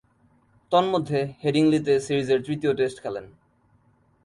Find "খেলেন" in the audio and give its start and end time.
3.03-3.25